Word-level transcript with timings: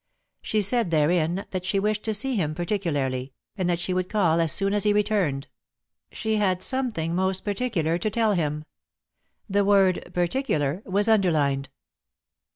She 0.41 0.63
said 0.63 0.89
therein 0.89 1.45
that 1.51 1.63
she 1.63 1.77
wished 1.79 2.01
to 2.05 2.13
see 2.15 2.35
him 2.35 2.55
particularly, 2.55 3.33
and 3.55 3.69
that 3.69 3.77
she 3.77 3.93
would 3.93 4.09
call 4.09 4.39
as 4.41 4.51
soon 4.51 4.73
as 4.73 4.83
he 4.83 4.93
returned. 4.93 5.47
She 6.11 6.37
had 6.37 6.63
something 6.63 7.13
most 7.13 7.41
particular 7.45 7.99
to 7.99 8.09
tell 8.09 8.33
him. 8.33 8.65
The 9.47 9.63
word 9.63 10.09
"particular" 10.11 10.81
was 10.87 11.07
underlined. 11.07 11.69